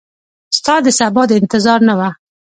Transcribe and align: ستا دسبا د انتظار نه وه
ستا 0.57 0.75
دسبا 0.85 1.23
د 1.27 1.31
انتظار 1.41 1.79
نه 1.89 1.93
وه 1.99 2.09